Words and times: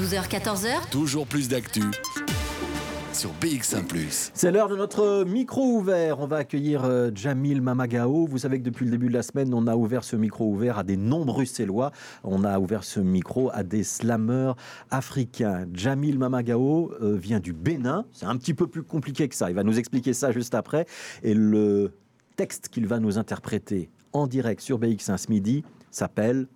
12h-14h, 0.00 0.88
Toujours 0.90 1.26
plus 1.26 1.50
d'actu 1.50 1.82
sur 3.12 3.32
BX1⁇ 3.34 3.86
C'est 4.32 4.50
l'heure 4.50 4.70
de 4.70 4.76
notre 4.76 5.24
micro 5.24 5.76
ouvert. 5.76 6.20
On 6.20 6.26
va 6.26 6.38
accueillir 6.38 6.84
euh, 6.84 7.10
Jamil 7.14 7.60
Mamagao. 7.60 8.26
Vous 8.26 8.38
savez 8.38 8.58
que 8.60 8.64
depuis 8.64 8.86
le 8.86 8.92
début 8.92 9.08
de 9.08 9.12
la 9.12 9.22
semaine, 9.22 9.52
on 9.52 9.66
a 9.66 9.76
ouvert 9.76 10.02
ce 10.02 10.16
micro 10.16 10.46
ouvert 10.46 10.78
à 10.78 10.84
des 10.84 10.96
non-bruxellois. 10.96 11.92
On 12.24 12.44
a 12.44 12.58
ouvert 12.58 12.82
ce 12.82 12.98
micro 12.98 13.50
à 13.52 13.62
des 13.62 13.84
slameurs 13.84 14.56
africains. 14.90 15.66
Jamil 15.74 16.18
Mamagao 16.18 16.94
euh, 17.02 17.16
vient 17.16 17.40
du 17.40 17.52
Bénin. 17.52 18.06
C'est 18.10 18.24
un 18.24 18.38
petit 18.38 18.54
peu 18.54 18.66
plus 18.68 18.82
compliqué 18.82 19.28
que 19.28 19.34
ça. 19.34 19.50
Il 19.50 19.54
va 19.54 19.64
nous 19.64 19.78
expliquer 19.78 20.14
ça 20.14 20.32
juste 20.32 20.54
après. 20.54 20.86
Et 21.22 21.34
le 21.34 21.92
texte 22.36 22.70
qu'il 22.70 22.86
va 22.86 23.00
nous 23.00 23.18
interpréter 23.18 23.90
en 24.14 24.26
direct 24.26 24.62
sur 24.62 24.78
BX1 24.78 25.18
ce 25.18 25.28
midi 25.28 25.62
s'appelle 25.90 26.46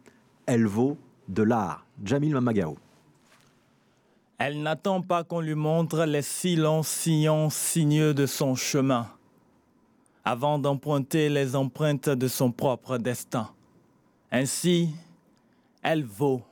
Elle 0.46 0.64
vaut 0.64 0.96
de 1.28 1.42
l'art. 1.42 1.84
Jamil 2.02 2.32
Mamagao. 2.32 2.78
Elle 4.38 4.62
n'attend 4.62 5.00
pas 5.00 5.22
qu'on 5.22 5.40
lui 5.40 5.54
montre 5.54 6.04
les 6.04 6.22
silences 6.22 6.88
sillons 6.88 7.50
sinueux 7.50 8.14
de 8.14 8.26
son 8.26 8.56
chemin, 8.56 9.06
avant 10.24 10.58
d'emprunter 10.58 11.28
les 11.28 11.54
empreintes 11.54 12.08
de 12.08 12.26
son 12.26 12.50
propre 12.50 12.98
destin. 12.98 13.48
Ainsi, 14.32 14.90
elle 15.82 16.02
vaut, 16.02 16.42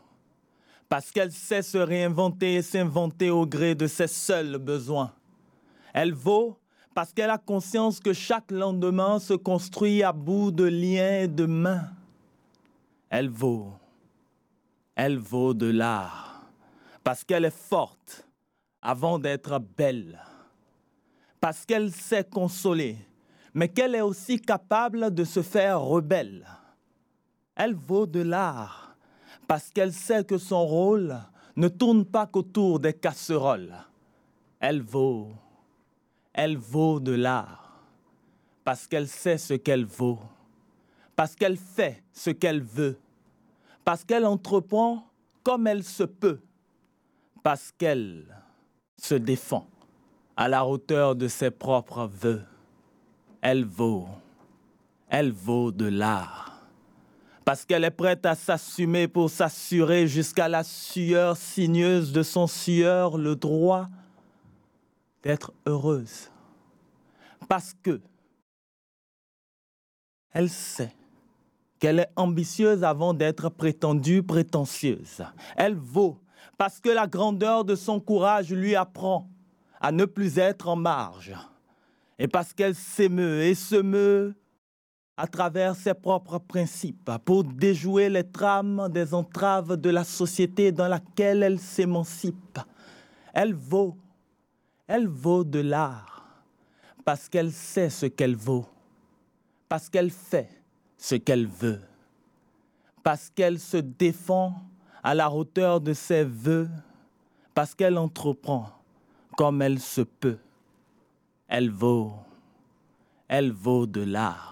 parce 0.88 1.10
qu'elle 1.10 1.33
sait 1.33 1.62
se 1.62 1.79
réinventer 1.79 2.55
et 2.55 2.62
s'inventer 2.62 3.30
au 3.30 3.47
gré 3.47 3.74
de 3.74 3.88
ses 3.88 4.07
seuls 4.07 4.59
besoins. 4.59 5.12
Elle 5.93 6.15
vaut 6.15 6.57
parce 6.95 7.12
qu'elle 7.12 7.30
a 7.30 7.38
conscience 7.38 7.99
que 7.99 8.12
chaque 8.12 8.51
lendemain 8.51 9.19
se 9.19 9.35
construit 9.35 10.02
à 10.02 10.12
bout 10.12 10.52
de 10.52 10.65
liens 10.65 11.23
et 11.23 11.29
de 11.29 11.46
mains. 11.46 11.88
Elle 13.10 13.29
vaut, 13.29 13.73
elle 14.95 15.19
vaut 15.19 15.55
de 15.55 15.66
l'art 15.66 16.32
parce 17.05 17.24
qu'elle 17.24 17.45
est 17.45 17.56
forte 17.56 18.27
avant 18.80 19.19
d'être 19.19 19.59
belle, 19.59 20.20
parce 21.40 21.65
qu'elle 21.65 21.93
sait 21.93 22.24
consoler, 22.24 22.96
mais 23.54 23.68
qu'elle 23.68 23.95
est 23.95 24.01
aussi 24.01 24.40
capable 24.40 25.12
de 25.12 25.24
se 25.24 25.43
faire 25.43 25.80
rebelle. 25.80 26.46
Elle 27.54 27.74
vaut 27.74 28.07
de 28.07 28.21
l'art, 28.21 28.96
parce 29.46 29.71
qu'elle 29.71 29.93
sait 29.93 30.24
que 30.24 30.38
son 30.38 30.65
rôle 30.65 31.16
ne 31.57 31.68
tourne 31.68 32.04
pas 32.04 32.27
qu'autour 32.27 32.80
des 32.80 32.95
casseroles. 32.95 33.74
Elle 34.59 34.80
vaut, 34.80 35.30
elle 36.32 36.57
vaut 36.57 37.01
de 37.01 37.12
l'art, 37.12 37.82
parce 38.65 38.87
qu'elle 38.87 39.09
sait 39.09 39.38
ce 39.38 39.55
qu'elle 39.55 39.84
vaut, 39.84 40.21
parce 41.16 41.34
qu'elle 41.34 41.57
fait 41.57 42.02
ce 42.12 42.30
qu'elle 42.30 42.62
veut, 42.62 42.99
parce 43.84 44.05
qu'elle 44.05 44.24
entreprend 44.24 45.09
comme 45.43 45.66
elle 45.66 45.82
se 45.82 46.05
peut 46.05 46.40
parce 47.43 47.73
qu'elle 47.76 48.24
se 48.96 49.15
défend 49.15 49.66
à 50.37 50.48
la 50.48 50.66
hauteur 50.66 51.16
de 51.16 51.29
ses 51.29 51.51
propres 51.51 52.07
voeux. 52.07 52.43
Elle 53.40 53.65
vaut, 53.65 54.09
elle 55.09 55.32
vaut 55.32 55.73
de 55.73 55.87
l'art. 55.87 56.62
Parce 57.45 57.65
qu'elle 57.65 57.84
est 57.84 57.90
prête 57.90 58.24
à 58.24 58.37
s'assumer 58.37 59.09
pour 59.09 59.29
s'assurer 59.29 60.07
jusqu'à 60.07 60.49
la 60.49 60.62
sueur 60.62 61.37
sinueuse 61.37 62.12
de 62.12 62.23
son 62.23 62.46
sueur 62.46 63.18
le 63.18 63.34
droit 63.34 63.88
d'être 65.22 65.53
heureuse. 65.66 66.31
Parce 67.49 67.75
que 67.82 68.00
elle 70.31 70.49
sait 70.49 70.94
qu'elle 71.78 71.99
est 71.99 72.10
ambitieuse 72.16 72.84
avant 72.84 73.12
d'être 73.12 73.49
prétendue 73.49 74.22
prétentieuse. 74.22 75.22
Elle 75.56 75.75
vaut 75.75 76.22
parce 76.59 76.81
que 76.81 76.88
la 76.88 77.06
grandeur 77.06 77.65
de 77.65 77.75
son 77.75 78.00
courage 78.00 78.53
lui 78.53 78.75
apprend 78.76 79.28
à 79.81 79.93
ne 79.93 80.04
plus 80.04 80.38
être 80.38 80.69
en 80.69 80.76
marge, 80.76 81.34
et 82.19 82.28
parce 82.28 82.53
qu'elle 82.53 82.75
s'émeut 82.75 83.43
et 83.43 83.54
se 83.54 83.76
meut 83.76 84.34
à 85.17 85.27
travers 85.27 85.75
ses 85.75 85.94
propres 85.94 86.39
principes 86.39 87.11
pour 87.25 87.44
déjouer 87.44 88.09
les 88.09 88.25
trames 88.25 88.89
des 88.91 89.12
entraves 89.12 89.77
de 89.77 89.91
la 89.91 90.05
société 90.05 90.72
dans 90.72 90.89
laquelle 90.89 91.43
elle 91.43 91.59
s'émancipe. 91.59 92.59
Elle 93.34 93.55
vaut, 93.55 93.97
elle 94.87 95.09
vaut 95.09 95.44
de 95.44 95.59
l'art, 95.59 96.44
parce 97.05 97.28
qu'elle 97.28 97.53
sait 97.53 97.91
ce 97.91 98.06
qu'elle 98.06 98.37
vaut, 98.37 98.67
parce 99.69 99.88
qu'elle 99.88 100.11
fait 100.11 100.49
ce 100.97 101.15
qu'elle 101.17 101.47
veut, 101.47 101.81
parce 103.03 103.31
qu'elle 103.31 103.59
se 103.59 103.78
défend 103.78 104.55
à 105.03 105.15
la 105.15 105.31
hauteur 105.31 105.81
de 105.81 105.93
ses 105.93 106.25
voeux, 106.25 106.69
parce 107.55 107.75
qu'elle 107.75 107.99
entreprend 107.99 108.71
comme 109.37 109.63
elle 109.63 109.81
se 109.81 110.03
peut. 110.03 110.39
Elle 111.49 111.71
vaut, 111.71 112.15
elle 113.29 113.53
vaut 113.53 113.87
de 113.87 114.03
l'art 114.03 114.52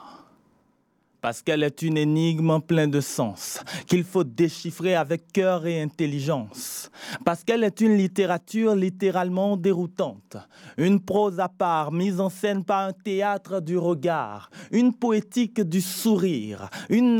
parce 1.20 1.42
qu'elle 1.42 1.62
est 1.62 1.82
une 1.82 1.96
énigme 1.96 2.60
pleine 2.60 2.90
de 2.90 3.00
sens, 3.00 3.60
qu'il 3.86 4.04
faut 4.04 4.24
déchiffrer 4.24 4.94
avec 4.94 5.32
cœur 5.32 5.66
et 5.66 5.80
intelligence, 5.80 6.90
parce 7.24 7.44
qu'elle 7.44 7.64
est 7.64 7.80
une 7.80 7.96
littérature 7.96 8.74
littéralement 8.74 9.56
déroutante, 9.56 10.36
une 10.76 11.00
prose 11.00 11.40
à 11.40 11.48
part 11.48 11.92
mise 11.92 12.20
en 12.20 12.30
scène 12.30 12.64
par 12.64 12.88
un 12.88 12.92
théâtre 12.92 13.60
du 13.60 13.76
regard, 13.76 14.50
une 14.70 14.94
poétique 14.94 15.60
du 15.60 15.80
sourire, 15.80 16.68
une, 16.88 17.16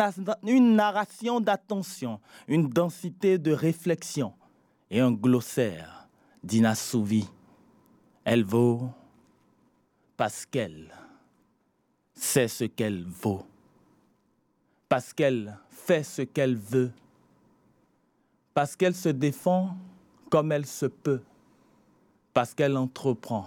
narration 0.77 1.41
d'attention, 1.41 2.21
une 2.49 2.69
densité 2.69 3.39
de 3.39 3.53
réflexion 3.53 4.33
et 4.91 5.01
un 5.01 5.13
glossaire 5.13 6.09
d'inassouvi. 6.43 7.27
Elle 8.25 8.45
vaut 8.45 8.89
parce 10.17 10.45
qu'elle 10.47 10.93
sait 12.15 12.49
ce 12.49 12.65
qu'elle 12.65 13.05
vaut 13.07 13.47
parce 14.91 15.13
qu'elle 15.13 15.57
fait 15.71 16.03
ce 16.03 16.23
qu'elle 16.23 16.57
veut, 16.57 16.91
parce 18.53 18.75
qu'elle 18.75 18.95
se 18.95 19.09
défend 19.09 19.77
comme 20.31 20.51
elle 20.51 20.67
se 20.67 20.87
peut, 20.87 21.23
parce 22.35 22.55
qu'elle 22.55 22.77
entreprend 22.77 23.47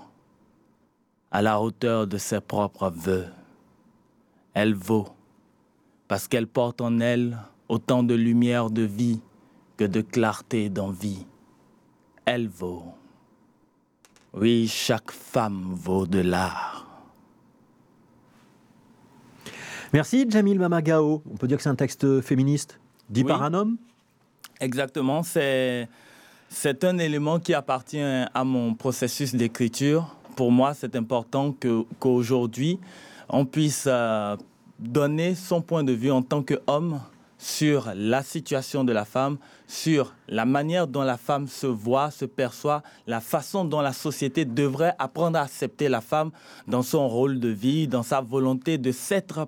à 1.32 1.42
la 1.42 1.60
hauteur 1.60 2.08
de 2.08 2.18
ses 2.18 2.40
propres 2.40 2.90
voeux. 2.90 3.26
Elle 4.54 4.74
vaut, 4.74 5.10
parce 6.08 6.30
qu'elle 6.30 6.48
porte 6.48 6.80
en 6.80 7.02
elle 7.02 7.38
autant 7.68 8.04
de 8.04 8.14
lumière 8.14 8.70
de 8.70 8.84
vie 8.84 9.20
que 9.76 9.84
de 9.84 10.00
clarté 10.00 10.70
d'envie. 10.70 11.26
Elle 12.24 12.48
vaut. 12.48 12.86
Oui, 14.32 14.70
chaque 14.70 15.12
femme 15.12 15.74
vaut 15.74 16.08
de 16.08 16.20
l'art. 16.20 16.93
Merci 19.94 20.26
Jamil 20.28 20.58
Mamagao. 20.58 21.22
On 21.32 21.38
peut 21.38 21.48
dire 21.48 21.58
que 21.58 21.64
c'est 21.64 21.70
un 21.70 21.76
texte 21.76 22.20
féministe 22.22 22.80
dit 23.12 23.24
par 23.24 23.44
un 23.44 23.54
homme 23.54 23.78
Exactement, 24.60 25.22
c'est, 25.22 25.88
c'est 26.50 26.84
un 26.84 26.98
élément 26.98 27.40
qui 27.40 27.54
appartient 27.54 28.02
à 28.02 28.44
mon 28.44 28.74
processus 28.74 29.36
d'écriture. 29.36 30.16
Pour 30.36 30.52
moi, 30.52 30.74
c'est 30.74 30.96
important 30.96 31.52
que, 31.52 31.84
qu'aujourd'hui, 32.00 32.80
on 33.30 33.46
puisse 33.46 33.86
euh, 33.86 34.36
donner 34.80 35.36
son 35.36 35.62
point 35.62 35.84
de 35.84 35.94
vue 35.94 36.12
en 36.12 36.24
tant 36.24 36.42
qu'homme 36.42 37.00
sur 37.38 37.92
la 37.94 38.24
situation 38.24 38.84
de 38.84 38.94
la 38.94 39.06
femme, 39.06 39.38
sur 39.68 40.16
la 40.28 40.46
manière 40.46 40.88
dont 40.88 41.04
la 41.04 41.18
femme 41.18 41.48
se 41.48 41.68
voit, 41.68 42.10
se 42.10 42.26
perçoit, 42.26 42.82
la 43.06 43.20
façon 43.20 43.64
dont 43.64 43.82
la 43.82 43.94
société 43.94 44.44
devrait 44.46 44.96
apprendre 44.98 45.38
à 45.38 45.44
accepter 45.44 45.88
la 45.88 46.02
femme 46.02 46.32
dans 46.68 46.82
son 46.82 47.08
rôle 47.08 47.40
de 47.40 47.50
vie, 47.50 47.88
dans 47.88 48.04
sa 48.04 48.22
volonté 48.22 48.80
de 48.80 48.92
s'être 48.92 49.48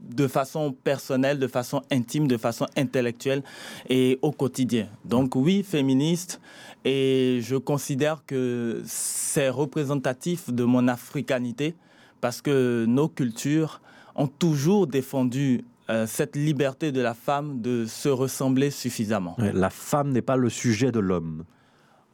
de 0.00 0.26
façon 0.26 0.72
personnelle, 0.72 1.38
de 1.38 1.46
façon 1.46 1.82
intime, 1.90 2.26
de 2.26 2.36
façon 2.36 2.66
intellectuelle 2.76 3.42
et 3.88 4.18
au 4.22 4.32
quotidien. 4.32 4.88
Donc 5.04 5.36
oui, 5.36 5.62
féministe, 5.62 6.40
et 6.84 7.40
je 7.42 7.56
considère 7.56 8.24
que 8.26 8.82
c'est 8.86 9.50
représentatif 9.50 10.50
de 10.50 10.64
mon 10.64 10.88
africanité 10.88 11.74
parce 12.20 12.40
que 12.42 12.84
nos 12.86 13.08
cultures 13.08 13.80
ont 14.14 14.26
toujours 14.26 14.86
défendu 14.86 15.64
euh, 15.88 16.06
cette 16.06 16.36
liberté 16.36 16.92
de 16.92 17.00
la 17.00 17.14
femme 17.14 17.60
de 17.60 17.84
se 17.86 18.08
ressembler 18.08 18.70
suffisamment. 18.70 19.36
La 19.38 19.70
femme 19.70 20.10
n'est 20.10 20.22
pas 20.22 20.36
le 20.36 20.48
sujet 20.48 20.92
de 20.92 21.00
l'homme. 21.00 21.44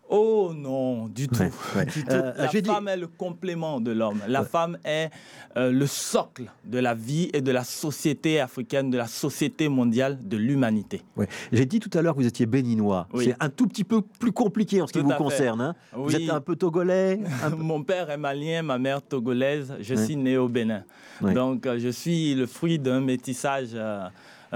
Oh 0.09 0.53
non, 0.55 1.09
du 1.09 1.27
tout. 1.27 1.43
Euh, 1.43 2.33
la 2.37 2.49
femme 2.49 2.89
est 2.89 2.97
le 2.97 3.09
complément 3.09 3.81
de 3.81 3.91
l'homme. 3.91 4.21
La 4.29 4.45
femme 4.45 4.79
est 4.85 5.11
euh, 5.57 5.73
le 5.73 5.87
socle 5.87 6.45
de 6.65 6.79
la 6.79 6.95
vie 6.95 7.29
et 7.33 7.41
de 7.41 7.51
la 7.51 7.65
société 7.65 8.41
africaine, 8.41 8.91
de 8.91 8.99
la 8.99 9.09
société 9.09 9.69
mondiale, 9.69 10.19
de 10.23 10.37
l'humanité. 10.37 11.03
J'ai 11.51 11.67
dit 11.67 11.81
tout 11.81 11.91
à 11.99 12.03
l'heure 12.03 12.15
que 12.15 12.21
vous 12.21 12.27
étiez 12.27 12.47
béninois. 12.47 13.09
C'est 13.19 13.35
un 13.41 13.49
tout 13.49 13.67
petit 13.67 13.85
peu 13.85 14.01
plus 14.03 14.33
compliqué 14.33 14.81
en 14.81 14.87
ce 14.87 14.93
qui 14.93 15.01
vous 15.01 15.11
concerne. 15.15 15.61
Hein. 15.61 15.75
Vous 15.93 16.15
êtes 16.15 16.31
un 16.31 16.41
peu 16.41 16.55
togolais 16.57 17.21
Mon 17.59 17.83
père 17.83 18.11
est 18.11 18.17
malien, 18.17 18.63
ma 18.63 18.79
mère 18.79 19.03
togolaise. 19.03 19.75
Je 19.81 19.95
suis 19.95 20.17
né 20.17 20.37
au 20.37 20.49
Bénin. 20.49 20.85
Donc 21.21 21.67
euh, 21.67 21.79
je 21.79 21.89
suis 21.89 22.35
le 22.35 22.47
fruit 22.47 22.79
d'un 22.79 23.01
métissage 23.01 23.77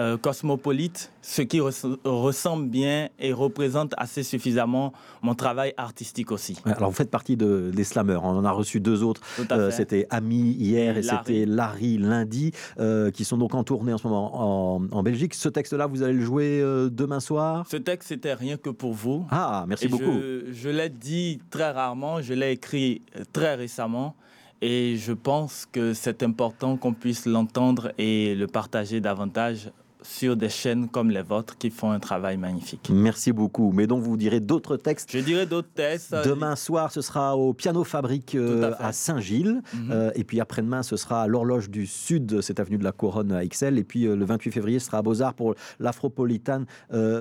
euh, 0.00 0.16
cosmopolite, 0.16 1.12
ce 1.20 1.42
qui 1.42 1.60
ressemble 1.60 2.68
bien 2.68 3.10
et 3.18 3.34
représente 3.34 3.92
assez 3.98 4.22
suffisamment 4.22 4.94
mon 5.20 5.34
travail 5.34 5.74
artistique 5.76 6.32
aussi. 6.32 6.56
alors 6.64 6.88
vous 6.88 6.96
faites 6.96 7.10
partie 7.10 7.36
de, 7.36 7.70
des 7.70 7.84
slammers, 7.84 8.18
on 8.22 8.30
en 8.30 8.44
a 8.46 8.50
reçu 8.50 8.80
deux 8.80 9.02
autres, 9.02 9.20
euh, 9.52 9.70
c'était 9.70 10.06
Ami 10.08 10.52
hier 10.52 10.96
et, 10.96 11.02
c'était 11.02 11.44
Larry 11.44 11.98
lundi, 11.98 12.52
euh, 12.78 13.10
qui 13.10 13.26
sont 13.26 13.36
donc 13.36 13.54
en 13.54 13.62
tournée 13.62 13.92
en 13.92 13.98
ce 13.98 14.06
moment 14.06 14.88
en, 14.90 15.02
Belgique. 15.02 15.34
Ce 15.34 15.50
texte-là, 15.50 15.86
vous 15.86 16.02
allez 16.02 16.14
le 16.14 16.24
jouer 16.24 16.62
demain 16.90 17.20
soir? 17.20 17.66
Ce 17.70 17.76
texte, 17.76 18.08
c'était 18.08 18.32
rien 18.32 18.56
que 18.56 18.70
pour 18.70 18.94
vous. 18.94 19.26
Ah, 19.30 19.66
merci 19.68 19.86
beaucoup. 19.86 20.04
Je, 20.04 20.46
je 20.50 20.68
l'ai 20.70 20.88
dit 20.88 21.40
très 21.50 21.72
rarement, 21.72 22.22
je 22.22 22.32
l'ai 22.32 22.52
écrit 22.52 23.02
très 23.34 23.54
récemment. 23.54 24.16
Et 24.62 24.96
je 24.96 25.12
pense 25.12 25.66
que 25.70 25.94
c'est 25.94 26.22
important 26.22 26.76
qu'on 26.76 26.92
puisse 26.92 27.24
l'entendre 27.24 27.92
et 27.96 28.34
le 28.34 28.46
partager 28.46 29.00
davantage 29.00 29.70
sur 30.02 30.36
des 30.36 30.48
chaînes 30.48 30.88
comme 30.88 31.10
les 31.10 31.22
vôtres 31.22 31.56
qui 31.58 31.70
font 31.70 31.90
un 31.90 32.00
travail 32.00 32.36
magnifique. 32.36 32.90
Merci 32.92 33.32
beaucoup. 33.32 33.72
Mais 33.72 33.86
donc 33.86 34.02
vous 34.02 34.16
direz 34.16 34.40
d'autres 34.40 34.76
textes 34.76 35.10
Je 35.12 35.18
dirai 35.18 35.46
d'autres 35.46 35.72
textes. 35.74 36.14
Demain 36.24 36.56
soir, 36.56 36.92
ce 36.92 37.00
sera 37.00 37.36
au 37.36 37.52
Piano 37.52 37.84
Fabrique 37.84 38.34
euh, 38.34 38.72
à, 38.78 38.92
Saint-Gilles. 38.92 39.62
Mhm. 39.74 39.90
Euh, 39.90 40.10
et 40.14 40.24
puis 40.24 40.40
après-demain, 40.40 40.82
ce 40.82 40.96
sera 40.96 41.22
à 41.22 41.26
l'Horloge 41.26 41.70
du 41.70 41.86
Sud, 41.86 42.40
cette 42.40 42.60
avenue 42.60 42.78
de 42.78 42.84
la 42.84 42.92
Couronne 42.92 43.32
à 43.32 43.44
Ixelles. 43.44 43.78
Et 43.78 43.84
puis 43.84 44.06
euh, 44.06 44.16
le 44.16 44.24
28 44.24 44.50
février, 44.50 44.78
ce 44.78 44.86
sera 44.86 44.98
à 44.98 45.02
Beaux-Arts 45.02 45.34
pour 45.34 45.54
l'Afropolitan 45.78 46.64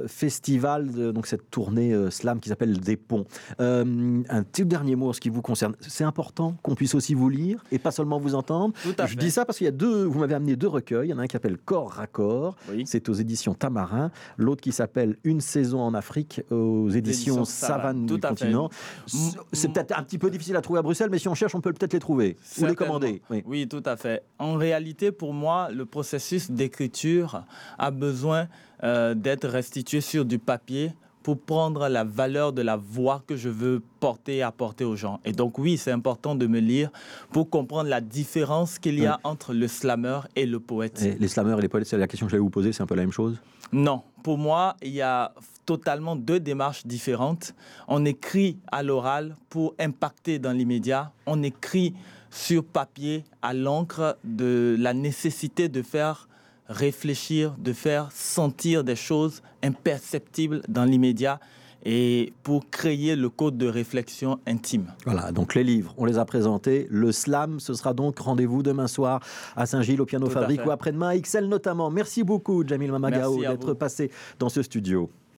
Festival, 0.07 1.13
donc 1.13 1.27
cette 1.27 1.49
tournée 1.49 1.95
slam 2.11 2.39
qui 2.39 2.49
s'appelle 2.49 2.79
Des 2.79 2.97
Ponts. 2.97 3.25
un 3.59 4.43
petit 4.43 4.65
dernier 4.65 4.95
mot 4.95 5.09
en 5.09 5.13
ce 5.13 5.19
qui 5.19 5.29
vous 5.29 5.41
concerne. 5.41 5.75
C'est 5.81 6.03
important 6.03 6.55
qu'on 6.63 6.75
puisse 6.75 6.95
aussi 6.95 7.13
vous 7.13 7.29
lire 7.29 7.63
et 7.71 7.79
pas 7.79 7.91
seulement 7.91 8.19
vous 8.19 8.35
entendre. 8.35 8.73
Je 8.85 9.15
dis 9.15 9.31
ça 9.31 9.45
parce 9.45 9.57
qu'il 9.57 9.65
y 9.65 9.67
a 9.67 9.71
deux, 9.71 10.03
vous 10.03 10.19
m'avez 10.19 10.35
amené 10.35 10.55
deux 10.55 10.67
recueils. 10.67 11.07
Il 11.07 11.11
y 11.11 11.13
en 11.13 11.19
a 11.19 11.23
un 11.23 11.27
qui 11.27 11.33
s'appelle 11.33 11.57
Corps 11.57 11.99
à 11.99 12.07
corps 12.07 12.55
c'est 12.85 13.09
aux 13.09 13.13
éditions 13.13 13.53
Tamarin. 13.53 14.11
L'autre 14.37 14.61
qui 14.61 14.71
s'appelle 14.71 15.17
Une 15.23 15.41
saison 15.41 15.81
en 15.81 15.93
Afrique 15.93 16.41
aux 16.49 16.89
éditions 16.89 17.45
Savane 17.45 18.05
du 18.05 18.19
continent. 18.19 18.69
C'est 19.51 19.71
peut-être 19.71 19.97
un 19.97 20.03
petit 20.03 20.17
peu 20.17 20.29
difficile 20.29 20.55
à 20.55 20.61
trouver 20.61 20.79
à 20.79 20.81
Bruxelles, 20.81 21.09
mais 21.11 21.19
si 21.19 21.27
on 21.27 21.35
cherche, 21.35 21.55
on 21.55 21.61
peut 21.61 21.73
peut-être 21.73 21.93
les 21.93 21.99
trouver 21.99 22.37
ou 22.59 22.65
les 22.65 22.75
commander. 22.75 23.21
Oui. 23.45 23.67
tout 23.67 23.83
à 23.85 23.97
fait. 23.97 24.23
En 24.37 24.55
réalité, 24.55 25.11
pour 25.11 25.33
moi, 25.33 25.69
le 25.71 25.85
processus 25.85 26.51
d'écriture 26.51 27.43
a 27.77 27.91
besoin 27.91 28.47
euh, 28.83 29.13
d'être 29.13 29.47
restitué 29.47 30.01
sur 30.01 30.25
du 30.25 30.39
papier 30.39 30.91
pour 31.29 31.39
prendre 31.39 31.87
la 31.89 32.03
valeur 32.03 32.53
de 32.53 32.63
la 32.63 32.75
voix 32.75 33.21
que 33.27 33.35
je 33.35 33.49
veux 33.49 33.83
porter 33.99 34.37
et 34.37 34.41
apporter 34.41 34.83
aux 34.83 34.95
gens. 34.95 35.19
Et 35.25 35.31
donc 35.31 35.59
oui, 35.59 35.77
c'est 35.77 35.91
important 35.91 36.33
de 36.33 36.47
me 36.47 36.59
lire 36.59 36.89
pour 37.31 37.51
comprendre 37.51 37.87
la 37.87 38.01
différence 38.01 38.79
qu'il 38.79 38.97
y 38.97 39.05
a 39.05 39.19
entre 39.23 39.53
le 39.53 39.67
slammer 39.67 40.21
et 40.35 40.47
le 40.47 40.59
poète. 40.59 40.99
les 41.19 41.27
slammers 41.27 41.59
et 41.59 41.61
les 41.61 41.67
poètes, 41.67 41.85
c'est 41.85 41.99
la 41.99 42.07
question 42.07 42.25
que 42.25 42.31
j'allais 42.31 42.41
vous 42.41 42.49
poser, 42.49 42.73
c'est 42.73 42.81
un 42.81 42.87
peu 42.87 42.95
la 42.95 43.03
même 43.03 43.11
chose? 43.11 43.37
Non, 43.71 44.01
pour 44.23 44.39
moi, 44.39 44.75
il 44.81 44.89
y 44.89 45.03
a 45.03 45.35
totalement 45.67 46.15
deux 46.15 46.39
démarches 46.39 46.87
différentes. 46.87 47.53
On 47.87 48.05
écrit 48.05 48.57
à 48.71 48.81
l'oral 48.81 49.35
pour 49.49 49.75
impacter 49.77 50.39
dans 50.39 50.51
l'immédiat. 50.51 51.11
On 51.27 51.43
écrit 51.43 51.93
sur 52.31 52.63
papier 52.63 53.23
à 53.43 53.53
l'encre 53.53 54.17
de 54.23 54.75
la 54.79 54.95
nécessité 54.95 55.69
de 55.69 55.83
faire 55.83 56.27
réfléchir, 56.69 57.55
de 57.57 57.73
faire 57.73 58.09
sentir 58.13 58.83
des 58.83 58.95
choses 58.95 59.41
imperceptibles 59.63 60.61
dans 60.69 60.85
l'immédiat 60.85 61.39
et 61.85 62.33
pour 62.43 62.69
créer 62.69 63.15
le 63.15 63.29
code 63.29 63.57
de 63.57 63.67
réflexion 63.67 64.39
intime. 64.45 64.87
Voilà, 65.05 65.31
donc 65.31 65.55
les 65.55 65.63
livres, 65.63 65.93
on 65.97 66.05
les 66.05 66.17
a 66.17 66.25
présentés. 66.25 66.87
Le 66.89 67.11
slam, 67.11 67.59
ce 67.59 67.73
sera 67.73 67.93
donc 67.93 68.19
rendez-vous 68.19 68.63
demain 68.63 68.87
soir 68.87 69.21
à 69.55 69.65
Saint-Gilles 69.65 70.01
au 70.01 70.05
Piano 70.05 70.29
Fabrique 70.29 70.65
ou 70.65 70.71
après-demain 70.71 71.09
à 71.09 71.17
XL 71.17 71.45
notamment. 71.45 71.89
Merci 71.89 72.23
beaucoup, 72.23 72.67
Jamil 72.67 72.91
Mamagao, 72.91 73.39
d'être 73.39 73.73
passé 73.73 74.11
dans 74.39 74.49
ce 74.49 74.61
studio. 74.61 75.09